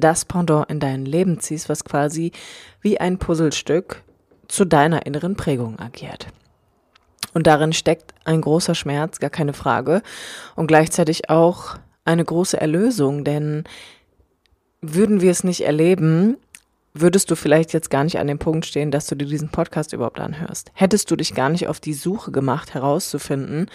das 0.00 0.24
Pendant 0.24 0.70
in 0.70 0.80
dein 0.80 1.06
Leben 1.06 1.40
ziehst, 1.40 1.68
was 1.68 1.84
quasi 1.84 2.32
wie 2.80 2.98
ein 2.98 3.18
Puzzlestück 3.18 4.02
zu 4.48 4.64
deiner 4.64 5.06
inneren 5.06 5.36
Prägung 5.36 5.78
agiert. 5.78 6.28
Und 7.34 7.46
darin 7.46 7.72
steckt 7.72 8.14
ein 8.24 8.40
großer 8.40 8.74
Schmerz, 8.74 9.18
gar 9.18 9.30
keine 9.30 9.52
Frage, 9.52 10.02
und 10.54 10.68
gleichzeitig 10.68 11.28
auch 11.28 11.76
eine 12.04 12.24
große 12.24 12.58
Erlösung, 12.58 13.24
denn 13.24 13.64
würden 14.80 15.20
wir 15.20 15.30
es 15.30 15.44
nicht 15.44 15.62
erleben, 15.62 16.36
würdest 16.94 17.30
du 17.30 17.36
vielleicht 17.36 17.72
jetzt 17.72 17.90
gar 17.90 18.04
nicht 18.04 18.18
an 18.18 18.26
dem 18.26 18.38
Punkt 18.38 18.64
stehen, 18.64 18.90
dass 18.90 19.06
du 19.06 19.16
dir 19.16 19.26
diesen 19.26 19.50
Podcast 19.50 19.92
überhaupt 19.92 20.20
anhörst. 20.20 20.70
Hättest 20.74 21.10
du 21.10 21.16
dich 21.16 21.34
gar 21.34 21.50
nicht 21.50 21.68
auf 21.68 21.80
die 21.80 21.92
Suche 21.92 22.30
gemacht, 22.30 22.74
herauszufinden, 22.74 23.68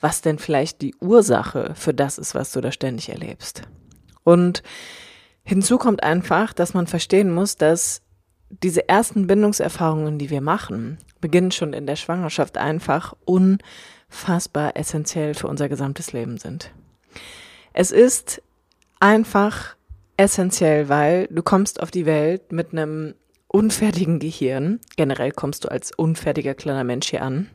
was 0.00 0.20
denn 0.20 0.38
vielleicht 0.38 0.82
die 0.82 0.94
Ursache 1.00 1.72
für 1.74 1.94
das 1.94 2.18
ist, 2.18 2.34
was 2.34 2.52
du 2.52 2.60
da 2.60 2.70
ständig 2.70 3.08
erlebst. 3.08 3.62
Und 4.22 4.62
hinzu 5.48 5.78
kommt 5.78 6.02
einfach, 6.02 6.52
dass 6.52 6.74
man 6.74 6.86
verstehen 6.86 7.32
muss, 7.32 7.56
dass 7.56 8.02
diese 8.50 8.86
ersten 8.88 9.26
Bindungserfahrungen, 9.26 10.18
die 10.18 10.28
wir 10.28 10.42
machen, 10.42 10.98
beginnen 11.22 11.52
schon 11.52 11.72
in 11.72 11.86
der 11.86 11.96
Schwangerschaft 11.96 12.58
einfach 12.58 13.14
unfassbar 13.24 14.76
essentiell 14.76 15.32
für 15.32 15.48
unser 15.48 15.70
gesamtes 15.70 16.12
Leben 16.12 16.36
sind. 16.36 16.70
Es 17.72 17.92
ist 17.92 18.42
einfach 19.00 19.76
essentiell, 20.18 20.90
weil 20.90 21.28
du 21.28 21.42
kommst 21.42 21.82
auf 21.82 21.90
die 21.90 22.04
Welt 22.04 22.52
mit 22.52 22.72
einem 22.72 23.14
unfertigen 23.46 24.18
Gehirn. 24.18 24.80
Generell 24.96 25.32
kommst 25.32 25.64
du 25.64 25.70
als 25.70 25.92
unfertiger 25.92 26.54
kleiner 26.54 26.84
Mensch 26.84 27.08
hier 27.08 27.22
an. 27.22 27.48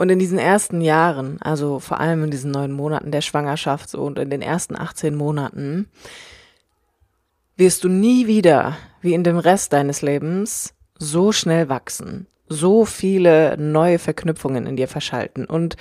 Und 0.00 0.08
in 0.08 0.18
diesen 0.18 0.38
ersten 0.38 0.80
Jahren, 0.80 1.36
also 1.42 1.78
vor 1.78 2.00
allem 2.00 2.24
in 2.24 2.30
diesen 2.30 2.50
neun 2.50 2.72
Monaten 2.72 3.10
der 3.10 3.20
Schwangerschaft 3.20 3.94
und 3.94 4.18
in 4.18 4.30
den 4.30 4.40
ersten 4.40 4.74
18 4.74 5.14
Monaten, 5.14 5.90
wirst 7.58 7.84
du 7.84 7.90
nie 7.90 8.26
wieder, 8.26 8.78
wie 9.02 9.12
in 9.12 9.24
dem 9.24 9.36
Rest 9.36 9.74
deines 9.74 10.00
Lebens, 10.00 10.72
so 10.98 11.32
schnell 11.32 11.68
wachsen, 11.68 12.28
so 12.48 12.86
viele 12.86 13.58
neue 13.58 13.98
Verknüpfungen 13.98 14.66
in 14.66 14.76
dir 14.76 14.88
verschalten 14.88 15.44
und 15.44 15.76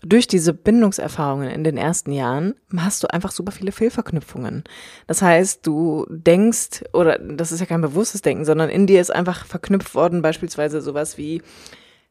durch 0.00 0.28
diese 0.28 0.52
Bindungserfahrungen 0.54 1.50
in 1.50 1.64
den 1.64 1.76
ersten 1.76 2.12
Jahren 2.12 2.54
hast 2.76 3.02
du 3.02 3.08
einfach 3.08 3.32
super 3.32 3.50
viele 3.50 3.72
Fehlverknüpfungen. 3.72 4.62
Das 5.08 5.22
heißt, 5.22 5.66
du 5.66 6.06
denkst, 6.08 6.84
oder 6.92 7.18
das 7.18 7.50
ist 7.50 7.58
ja 7.58 7.66
kein 7.66 7.80
bewusstes 7.80 8.22
Denken, 8.22 8.44
sondern 8.44 8.70
in 8.70 8.86
dir 8.86 9.00
ist 9.00 9.12
einfach 9.12 9.44
verknüpft 9.44 9.96
worden, 9.96 10.22
beispielsweise 10.22 10.80
sowas 10.80 11.18
wie, 11.18 11.42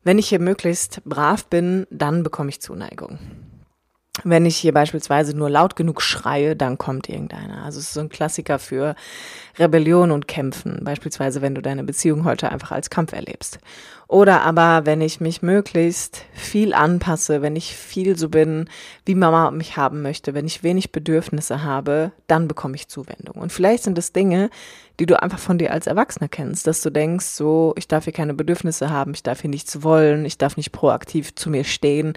wenn 0.06 0.20
ich 0.20 0.30
hier 0.30 0.40
möglichst 0.40 1.02
brav 1.04 1.48
bin, 1.48 1.86
dann 1.90 2.24
bekomme 2.24 2.50
ich 2.50 2.62
Zuneigung. 2.62 3.20
Wenn 4.24 4.46
ich 4.46 4.56
hier 4.56 4.72
beispielsweise 4.72 5.36
nur 5.36 5.50
laut 5.50 5.76
genug 5.76 6.02
schreie, 6.02 6.56
dann 6.56 6.78
kommt 6.78 7.10
irgendeiner. 7.10 7.66
Also 7.66 7.80
es 7.80 7.88
ist 7.88 7.96
so 7.96 8.00
ein 8.00 8.10
Klassiker 8.10 8.60
für 8.60 8.96
Rebellion 9.60 10.12
und 10.12 10.28
Kämpfen. 10.28 10.80
Beispielsweise, 10.84 11.42
wenn 11.42 11.54
du 11.54 11.62
deine 11.62 11.84
Beziehung 11.84 12.24
heute 12.24 12.50
einfach 12.50 12.72
als 12.72 12.90
Kampf 12.90 13.12
erlebst. 13.12 13.60
Oder 14.08 14.44
aber, 14.44 14.86
wenn 14.86 15.02
ich 15.02 15.20
mich 15.20 15.42
möglichst 15.42 16.26
viel 16.32 16.74
anpasse, 16.74 17.42
wenn 17.42 17.56
ich 17.56 17.76
viel 17.76 18.18
so 18.18 18.30
bin, 18.30 18.70
wie 19.06 19.16
Mama 19.16 19.50
mich 19.52 19.78
haben 19.78 20.04
möchte, 20.04 20.34
wenn 20.34 20.46
ich 20.46 20.64
wenig 20.64 20.92
Bedürfnisse 20.92 21.64
habe, 21.64 22.12
dann 22.28 22.48
bekomme 22.48 22.76
ich 22.76 22.88
Zuwendung. 22.88 23.36
Und 23.36 23.52
vielleicht 23.52 23.84
sind 23.84 23.98
es 23.98 24.14
Dinge, 24.14 24.52
die 25.00 25.08
du 25.08 25.22
einfach 25.22 25.40
von 25.40 25.58
dir 25.58 25.72
als 25.72 25.88
Erwachsener 25.88 26.30
kennst, 26.30 26.68
dass 26.68 26.82
du 26.82 26.92
denkst, 26.92 27.26
so, 27.26 27.74
ich 27.78 27.88
darf 27.88 28.04
hier 28.04 28.14
keine 28.14 28.36
Bedürfnisse 28.36 28.92
haben, 28.92 29.14
ich 29.14 29.24
darf 29.24 29.42
hier 29.42 29.50
nichts 29.50 29.82
wollen, 29.82 30.24
ich 30.26 30.38
darf 30.38 30.56
nicht 30.56 30.72
proaktiv 30.72 31.34
zu 31.34 31.50
mir 31.50 31.64
stehen, 31.64 32.14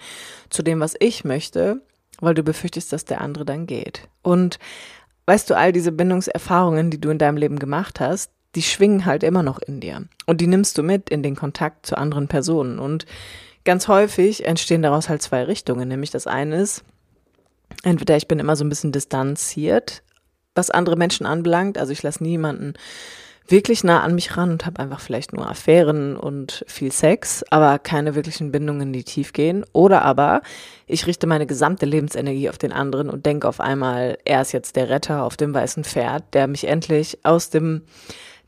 zu 0.50 0.62
dem, 0.62 0.80
was 0.80 0.94
ich 1.00 1.24
möchte, 1.24 1.80
weil 2.20 2.34
du 2.34 2.42
befürchtest, 2.42 2.92
dass 2.92 3.06
der 3.06 3.22
andere 3.22 3.46
dann 3.46 3.66
geht. 3.66 4.08
Und 4.22 4.58
weißt 5.26 5.48
du, 5.48 5.56
all 5.56 5.72
diese 5.72 5.92
Bindungserfahrungen, 5.92 6.90
die 6.90 7.00
du 7.00 7.10
in 7.10 7.18
deinem 7.18 7.38
Leben 7.38 7.58
gemacht 7.58 7.98
hast, 7.98 8.30
die 8.54 8.62
schwingen 8.62 9.04
halt 9.04 9.22
immer 9.22 9.42
noch 9.42 9.58
in 9.58 9.80
dir. 9.80 10.04
Und 10.26 10.40
die 10.40 10.46
nimmst 10.46 10.78
du 10.78 10.82
mit 10.82 11.10
in 11.10 11.22
den 11.22 11.36
Kontakt 11.36 11.86
zu 11.86 11.96
anderen 11.96 12.28
Personen. 12.28 12.78
Und 12.78 13.06
ganz 13.64 13.88
häufig 13.88 14.46
entstehen 14.46 14.82
daraus 14.82 15.08
halt 15.08 15.22
zwei 15.22 15.44
Richtungen. 15.44 15.88
Nämlich 15.88 16.10
das 16.10 16.26
eine 16.26 16.56
ist, 16.56 16.84
entweder 17.82 18.16
ich 18.16 18.28
bin 18.28 18.38
immer 18.38 18.56
so 18.56 18.64
ein 18.64 18.68
bisschen 18.70 18.92
distanziert, 18.92 20.02
was 20.54 20.70
andere 20.70 20.96
Menschen 20.96 21.26
anbelangt. 21.26 21.78
Also 21.78 21.92
ich 21.92 22.02
lasse 22.02 22.22
niemanden 22.22 22.74
wirklich 23.48 23.82
nah 23.82 24.02
an 24.02 24.14
mich 24.14 24.36
ran 24.36 24.50
und 24.50 24.66
habe 24.66 24.80
einfach 24.80 25.00
vielleicht 25.00 25.32
nur 25.32 25.48
Affären 25.48 26.16
und 26.16 26.64
viel 26.68 26.92
Sex, 26.92 27.42
aber 27.50 27.78
keine 27.78 28.14
wirklichen 28.14 28.52
Bindungen, 28.52 28.92
die 28.92 29.04
tief 29.04 29.32
gehen. 29.32 29.64
Oder 29.72 30.02
aber 30.02 30.42
ich 30.86 31.06
richte 31.06 31.26
meine 31.26 31.46
gesamte 31.46 31.86
Lebensenergie 31.86 32.50
auf 32.50 32.58
den 32.58 32.72
anderen 32.72 33.08
und 33.08 33.24
denke 33.26 33.48
auf 33.48 33.60
einmal, 33.60 34.18
er 34.24 34.42
ist 34.42 34.52
jetzt 34.52 34.76
der 34.76 34.90
Retter 34.90 35.24
auf 35.24 35.36
dem 35.36 35.54
weißen 35.54 35.84
Pferd, 35.84 36.34
der 36.34 36.46
mich 36.46 36.66
endlich 36.66 37.24
aus 37.24 37.48
dem 37.50 37.82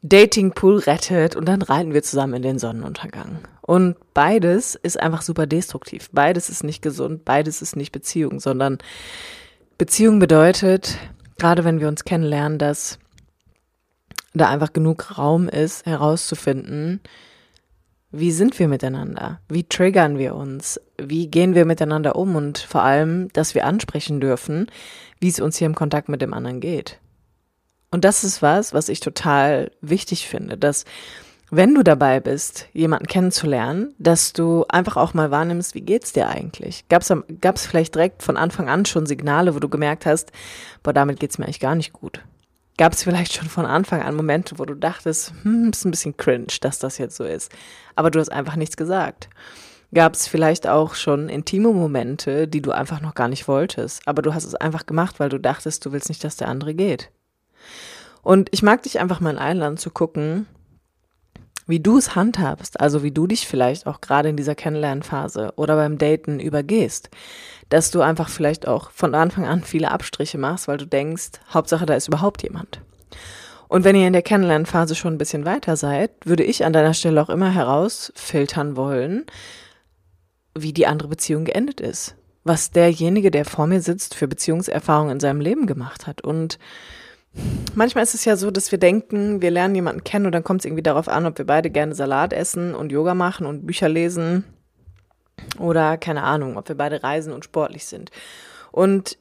Datingpool 0.03 0.79
rettet 0.79 1.37
und 1.37 1.47
dann 1.47 1.63
reiten 1.63 1.93
wir 1.93 2.03
zusammen 2.03 2.35
in 2.35 2.43
den 2.43 2.59
Sonnenuntergang. 2.59 3.41
Und 3.61 3.97
beides 4.15 4.75
ist 4.75 4.99
einfach 4.99 5.23
super 5.23 5.47
destruktiv. 5.47 6.09
Beides 6.13 6.49
ist 6.49 6.65
nicht 6.65 6.83
gesund, 6.83 7.25
beides 7.25 7.61
ist 7.63 7.77
nicht 7.77 7.93
Beziehung, 7.93 8.41
sondern 8.41 8.79
Beziehung 9.79 10.19
bedeutet, 10.19 10.99
gerade 11.39 11.65
wenn 11.65 11.81
wir 11.81 11.89
uns 11.89 12.05
kennenlernen, 12.05 12.59
dass 12.59 12.99
da 14.33 14.49
einfach 14.49 14.73
genug 14.73 15.19
Raum 15.19 15.49
ist, 15.49 15.87
herauszufinden, 15.87 17.01
wie 18.13 18.33
sind 18.33 18.59
wir 18.59 18.67
miteinander? 18.67 19.41
Wie 19.49 19.65
triggern 19.65 20.19
wir 20.19 20.35
uns? 20.35 20.81
Wie 21.01 21.29
gehen 21.29 21.55
wir 21.55 21.65
miteinander 21.65 22.17
um? 22.17 22.35
Und 22.35 22.59
vor 22.59 22.83
allem, 22.83 23.29
dass 23.33 23.55
wir 23.55 23.67
ansprechen 23.67 24.21
dürfen, 24.21 24.67
wie 25.21 25.29
es 25.29 25.39
uns 25.39 25.59
hier 25.59 25.67
im 25.67 25.77
Kontakt 25.77 26.09
mit 26.09 26.21
dem 26.21 26.35
anderen 26.35 26.61
geht. 26.61 26.99
Und 27.91 28.05
das 28.05 28.25
ist 28.25 28.41
was, 28.41 28.73
was 28.73 28.89
ich 28.89 29.01
total 29.01 29.73
wichtig 29.81 30.29
finde, 30.29 30.57
dass 30.57 30.85
wenn 31.53 31.75
du 31.75 31.83
dabei 31.83 32.21
bist, 32.21 32.69
jemanden 32.73 33.09
kennenzulernen, 33.09 33.93
dass 33.99 34.33
du 34.33 34.65
einfach 34.69 34.97
auch 34.97 35.15
mal 35.15 35.33
wahrnimmst, 35.33 35.75
wie 35.75 35.81
geht's 35.81 36.13
dir 36.13 36.29
eigentlich? 36.29 36.85
Gab's 36.89 37.13
gab's 37.41 37.67
vielleicht 37.67 37.97
direkt 37.97 38.23
von 38.23 38.37
Anfang 38.37 38.69
an 38.69 38.87
schon 38.87 39.07
Signale, 39.07 39.53
wo 39.57 39.59
du 39.59 39.69
gemerkt 39.69 40.07
hast, 40.07 40.31
boah, 40.85 40.93
damit 40.93 41.19
geht's 41.19 41.39
mir 41.39 41.47
eigentlich 41.47 41.59
gar 41.59 41.75
nicht 41.75 41.93
gut? 41.93 42.23
Gab's 42.79 43.03
vielleicht 43.03 43.35
schon 43.35 43.49
von 43.49 43.67
Anfang 43.67 44.01
an 44.01 44.15
Momente, 44.15 44.61
wo 44.61 44.65
du 44.65 44.75
dachtest, 44.75 45.33
hm, 45.43 45.71
ist 45.71 45.85
ein 45.85 45.91
bisschen 45.91 46.17
cringe, 46.17 46.47
dass 46.61 46.79
das 46.79 46.99
jetzt 46.99 47.17
so 47.17 47.25
ist, 47.25 47.51
aber 47.97 48.13
du 48.13 48.21
hast 48.21 48.31
einfach 48.31 48.55
nichts 48.55 48.77
gesagt? 48.77 49.29
Gab's 49.93 50.29
vielleicht 50.29 50.69
auch 50.69 50.95
schon 50.95 51.29
intime 51.29 51.73
Momente, 51.73 52.47
die 52.47 52.63
du 52.63 52.71
einfach 52.71 53.01
noch 53.01 53.17
gar 53.17 53.27
nicht 53.27 53.49
wolltest, 53.49 54.07
aber 54.07 54.23
du 54.23 54.35
hast 54.35 54.45
es 54.45 54.55
einfach 54.55 54.87
gemacht, 54.87 55.19
weil 55.19 55.31
du 55.31 55.41
dachtest, 55.41 55.85
du 55.85 55.91
willst 55.91 56.09
nicht, 56.09 56.23
dass 56.23 56.37
der 56.37 56.47
andere 56.47 56.75
geht? 56.75 57.11
Und 58.23 58.49
ich 58.53 58.63
mag 58.63 58.83
dich 58.83 59.01
einfach 59.01 59.21
mal 59.21 59.39
einladen 59.39 59.77
zu 59.77 59.91
gucken, 59.91 60.47
wie 61.67 61.81
du 61.81 61.97
es 61.97 62.15
handhabst, 62.15 62.81
also 62.81 63.03
wie 63.03 63.13
du 63.13 63.27
dich 63.27 63.47
vielleicht 63.47 63.87
auch 63.87 64.01
gerade 64.01 64.29
in 64.29 64.37
dieser 64.37 64.55
Kennenlernphase 64.55 65.53
oder 65.57 65.77
beim 65.77 65.99
Daten 65.99 66.41
übergehst, 66.41 67.11
dass 67.69 67.91
du 67.91 68.01
einfach 68.01 68.29
vielleicht 68.29 68.67
auch 68.67 68.91
von 68.91 69.15
Anfang 69.15 69.47
an 69.47 69.63
viele 69.63 69.91
Abstriche 69.91 70.37
machst, 70.37 70.69
weil 70.69 70.79
du 70.79 70.87
denkst, 70.87 71.31
Hauptsache 71.55 71.87
da 71.87 71.95
ist 71.95 72.09
überhaupt 72.09 72.43
jemand. 72.43 72.81
Und 73.69 73.85
wenn 73.85 73.95
ihr 73.95 74.09
in 74.09 74.13
der 74.13 74.23
Kennenlernphase 74.23 74.97
schon 74.97 75.15
ein 75.15 75.19
bisschen 75.19 75.45
weiter 75.45 75.77
seid, 75.77 76.11
würde 76.25 76.43
ich 76.43 76.65
an 76.65 76.73
deiner 76.73 76.93
Stelle 76.93 77.23
auch 77.23 77.31
immer 77.31 77.51
herausfiltern 77.51 78.75
wollen, 78.75 79.27
wie 80.59 80.73
die 80.73 80.89
andere 80.89 81.07
Beziehung 81.07 81.45
geendet 81.45 81.81
ist. 81.81 82.17
Was 82.43 82.73
derjenige, 82.73 83.31
der 83.31 83.45
vor 83.45 83.69
mir 83.69 83.81
sitzt, 83.81 84.17
für 84.17 84.27
Beziehungserfahrungen 84.27 85.13
in 85.13 85.21
seinem 85.21 85.41
Leben 85.41 85.67
gemacht 85.67 86.09
hat. 86.09 86.23
Und 86.23 86.59
Manchmal 87.75 88.05
ist 88.05 88.15
es 88.15 88.25
ja 88.25 88.37
so, 88.37 88.51
dass 88.51 88.73
wir 88.73 88.79
denken, 88.79 89.41
wir 89.41 89.51
lernen 89.51 89.75
jemanden 89.75 90.05
kennen 90.05 90.27
und 90.27 90.33
dann 90.33 90.45
kommt 90.45 90.61
es 90.61 90.65
irgendwie 90.65 90.83
darauf 90.83 91.09
an, 91.09 91.27
ob 91.27 91.39
wir 91.39 91.47
beide 91.47 91.71
gerne 91.71 91.95
Salat 91.95 92.33
essen 92.33 92.75
und 92.75 92.91
Yoga 92.91 93.15
machen 93.15 93.47
und 93.47 93.67
Bücher 93.67 93.89
lesen 93.89 94.45
oder 95.59 95.97
keine 95.97 96.25
Ahnung, 96.25 96.57
ob 96.57 96.69
wir 96.69 96.77
beide 96.77 97.03
reisen 97.03 97.33
und 97.33 97.45
sportlich 97.45 97.87
sind. 97.87 98.11
Und 98.73 99.19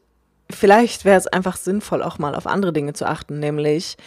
vielleicht 0.49 1.05
wäre 1.05 1.17
es 1.17 1.27
einfach 1.27 1.57
sinnvoll, 1.57 2.01
auch 2.01 2.17
mal 2.17 2.35
auf 2.35 2.47
andere 2.47 2.73
Dinge 2.73 2.93
zu 2.93 3.07
achten, 3.07 3.39
nämlich 3.39 3.97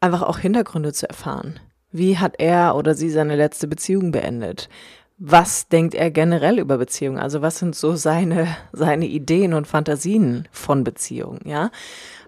einfach 0.00 0.22
auch 0.22 0.38
Hintergründe 0.38 0.92
zu 0.92 1.08
erfahren. 1.08 1.58
Wie 1.90 2.18
hat 2.18 2.34
er 2.38 2.76
oder 2.76 2.94
sie 2.94 3.10
seine 3.10 3.36
letzte 3.36 3.66
Beziehung 3.66 4.12
beendet? 4.12 4.68
Was 5.16 5.68
denkt 5.68 5.94
er 5.94 6.10
generell 6.10 6.58
über 6.58 6.78
Beziehungen? 6.78 7.18
Also 7.18 7.42
was 7.42 7.58
sind 7.58 7.74
so 7.74 7.96
seine, 7.96 8.46
seine 8.72 9.06
Ideen 9.06 9.54
und 9.54 9.66
Fantasien 9.66 10.46
von 10.52 10.84
Beziehungen, 10.84 11.40
ja? 11.44 11.70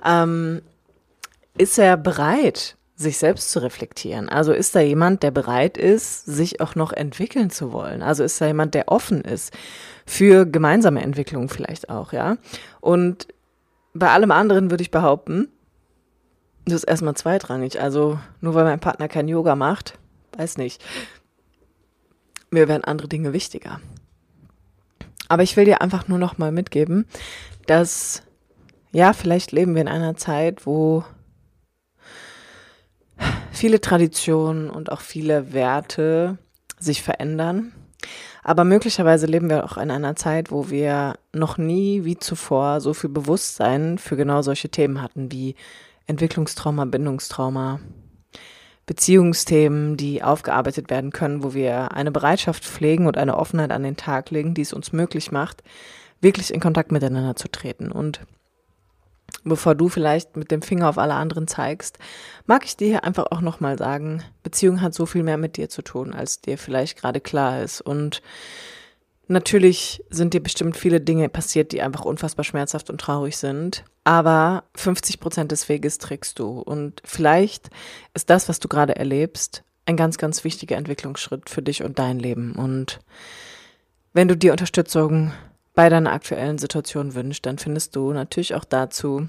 Ähm, 0.05 0.63
ist 1.61 1.79
er 1.79 1.99
bereit, 1.99 2.79
sich 2.97 3.19
selbst 3.19 3.51
zu 3.51 3.63
reflektieren? 3.63 4.31
Also 4.31 4.53
ist 4.53 4.75
da 4.75 4.81
jemand, 4.81 5.23
der 5.23 5.31
bereit 5.31 5.77
ist, 5.77 6.25
sich 6.25 6.61
auch 6.61 6.75
noch 6.75 6.93
entwickeln 6.93 7.51
zu 7.51 7.73
wollen? 7.73 8.03
Also 8.03 8.25
ist 8.25 8.41
da 8.41 8.47
jemand, 8.47 8.75
der 8.75 8.89
offen 8.89 9.21
ist 9.21 9.53
für 10.07 10.47
gemeinsame 10.47 11.03
Entwicklung 11.03 11.51
vielleicht 11.51 11.91
auch, 11.91 12.13
ja? 12.13 12.39
Und 12.81 13.29
bei 13.93 14.09
allem 14.11 14.31
anderen 14.31 14.71
würde 14.71 14.83
ich 14.83 14.91
behaupten, 14.91 15.49
das 16.65 16.77
ist 16.77 16.85
erstmal 16.85 17.15
zweitrangig. 17.15 17.81
Also 17.81 18.19
nur 18.41 18.55
weil 18.55 18.65
mein 18.65 18.81
Partner 18.81 19.09
kein 19.09 19.29
Yoga 19.29 19.55
macht, 19.55 19.99
weiß 20.39 20.57
nicht. 20.57 20.83
Mir 22.51 22.69
werden 22.69 22.85
andere 22.85 23.09
Dinge 23.09 23.35
wichtiger. 23.35 23.81
Aber 25.29 25.43
ich 25.43 25.57
will 25.57 25.67
dir 25.67 25.83
einfach 25.83 26.09
nur 26.09 26.19
noch 26.19 26.39
mal 26.39 26.53
mitgeben, 26.53 27.07
dass 27.67 28.23
ja, 28.93 29.13
vielleicht 29.13 29.53
leben 29.53 29.75
wir 29.75 29.83
in 29.83 29.89
einer 29.89 30.17
Zeit, 30.17 30.67
wo 30.67 31.05
viele 33.51 33.81
Traditionen 33.81 34.71
und 34.71 34.93
auch 34.93 35.01
viele 35.01 35.53
Werte 35.53 36.39
sich 36.79 37.03
verändern. 37.03 37.73
Aber 38.43 38.65
möglicherweise 38.65 39.27
leben 39.27 39.51
wir 39.51 39.65
auch 39.65 39.77
in 39.77 39.91
einer 39.91 40.17
Zeit, 40.17 40.51
wo 40.51 40.71
wir 40.71 41.15
noch 41.33 41.59
nie 41.59 42.05
wie 42.05 42.17
zuvor 42.17 42.81
so 42.81 42.95
viel 42.95 43.11
Bewusstsein 43.11 43.99
für 43.99 44.17
genau 44.17 44.43
solche 44.43 44.71
Themen 44.71 45.03
hatten 45.03 45.31
wie 45.31 45.57
Entwicklungstrauma, 46.07 46.87
Bindungstrauma, 46.87 47.81
Beziehungsthemen, 48.87 49.97
die 49.97 50.23
aufgearbeitet 50.23 50.91
werden 50.91 51.13
können, 51.13 51.45
wo 51.45 51.55
wir 51.55 51.93
eine 51.93 52.11
Bereitschaft 52.11 52.65
pflegen 52.65 53.07
und 53.07 53.19
eine 53.19 53.37
Offenheit 53.37 53.71
an 53.71 53.83
den 53.83 53.97
Tag 53.97 54.31
legen, 54.31 54.55
die 54.55 54.63
es 54.63 54.73
uns 54.73 54.93
möglich 54.93 55.31
macht, 55.31 55.63
wirklich 56.21 56.53
in 56.53 56.61
Kontakt 56.61 56.91
miteinander 56.91 57.37
zu 57.37 57.49
treten. 57.49 57.93
Und 57.93 58.21
bevor 59.45 59.75
du 59.75 59.89
vielleicht 59.89 60.37
mit 60.37 60.51
dem 60.51 60.63
Finger 60.63 60.89
auf 60.89 60.99
alle 60.99 61.15
anderen 61.15 61.49
zeigst, 61.49 61.99
mag 62.47 62.65
ich 62.65 62.77
dir 62.77 62.89
hier 62.89 63.05
einfach 63.05 63.27
auch 63.31 63.41
nochmal 63.41 63.79
sagen, 63.79 64.23
Beziehung 64.43 64.81
hat 64.81 64.95
so 64.95 65.07
viel 65.07 65.23
mehr 65.23 65.39
mit 65.39 65.57
dir 65.57 65.69
zu 65.69 65.83
tun, 65.83 66.13
als 66.13 66.41
dir 66.41 66.59
vielleicht 66.59 66.99
gerade 66.99 67.21
klar 67.21 67.63
ist. 67.63 67.81
Und 67.81 68.23
natürlich 69.29 70.05
sind 70.11 70.35
dir 70.35 70.43
bestimmt 70.43 70.77
viele 70.77 71.01
Dinge 71.01 71.29
passiert, 71.29 71.73
die 71.73 71.83
einfach 71.83 72.05
unfassbar 72.05 72.45
schmerzhaft 72.45 72.91
und 72.91 73.01
traurig 73.01 73.37
sind. 73.37 73.85
Aber 74.05 74.65
50 74.77 75.21
Prozent 75.21 75.53
des 75.53 75.69
Weges 75.69 75.99
trägst 75.99 76.39
du. 76.39 76.61
Und 76.61 77.01
vielleicht 77.05 77.71
ist 78.15 78.31
das, 78.31 78.49
was 78.49 78.61
du 78.61 78.69
gerade 78.69 78.97
erlebst, 78.97 79.63
ein 79.87 79.97
ganz, 79.97 80.19
ganz 80.19 80.45
wichtiger 80.45 80.77
Entwicklungsschritt 80.77 81.49
für 81.49 81.63
dich 81.63 81.83
und 81.83 81.99
dein 81.99 82.19
Leben. 82.19 82.55
Und 82.55 83.01
wenn 84.13 84.29
du 84.29 84.37
dir 84.37 84.53
Unterstützung 84.53 85.33
bei 85.81 85.89
deiner 85.89 86.13
aktuellen 86.13 86.59
Situation 86.59 87.15
wünscht, 87.15 87.47
dann 87.47 87.57
findest 87.57 87.97
du 87.97 88.13
natürlich 88.13 88.55
auch 88.55 88.65
dazu 88.65 89.29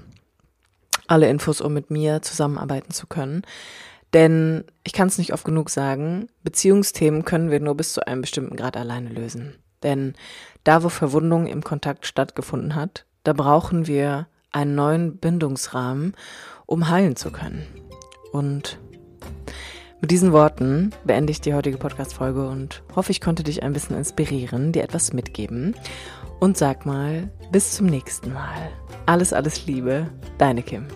alle 1.06 1.30
Infos, 1.30 1.62
um 1.62 1.72
mit 1.72 1.90
mir 1.90 2.20
zusammenarbeiten 2.20 2.92
zu 2.92 3.06
können. 3.06 3.40
Denn 4.12 4.64
ich 4.84 4.92
kann 4.92 5.08
es 5.08 5.16
nicht 5.16 5.32
oft 5.32 5.46
genug 5.46 5.70
sagen, 5.70 6.26
Beziehungsthemen 6.42 7.24
können 7.24 7.50
wir 7.50 7.58
nur 7.58 7.74
bis 7.74 7.94
zu 7.94 8.06
einem 8.06 8.20
bestimmten 8.20 8.56
Grad 8.56 8.76
alleine 8.76 9.08
lösen. 9.08 9.54
Denn 9.82 10.12
da, 10.62 10.82
wo 10.82 10.90
Verwundung 10.90 11.46
im 11.46 11.64
Kontakt 11.64 12.04
stattgefunden 12.04 12.74
hat, 12.74 13.06
da 13.24 13.32
brauchen 13.32 13.86
wir 13.86 14.26
einen 14.50 14.74
neuen 14.74 15.16
Bindungsrahmen, 15.16 16.14
um 16.66 16.90
heilen 16.90 17.16
zu 17.16 17.30
können. 17.30 17.66
Und 18.30 18.78
mit 20.02 20.10
diesen 20.10 20.32
Worten 20.32 20.90
beende 21.04 21.30
ich 21.30 21.40
die 21.40 21.54
heutige 21.54 21.78
Podcast-Folge 21.78 22.46
und 22.46 22.82
hoffe, 22.94 23.10
ich 23.10 23.22
konnte 23.22 23.42
dich 23.42 23.62
ein 23.62 23.72
bisschen 23.72 23.96
inspirieren, 23.96 24.72
dir 24.72 24.82
etwas 24.82 25.14
mitgeben. 25.14 25.74
Und 26.42 26.58
sag 26.58 26.86
mal, 26.86 27.30
bis 27.52 27.76
zum 27.76 27.86
nächsten 27.86 28.32
Mal. 28.32 28.72
Alles, 29.06 29.32
alles 29.32 29.64
Liebe, 29.66 30.08
deine 30.38 30.64
Kim. 30.64 30.88